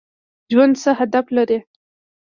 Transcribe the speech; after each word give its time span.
ژوند 0.51 0.73
څه 0.81 0.89
هدف 0.99 1.25
لري؟ 1.35 1.59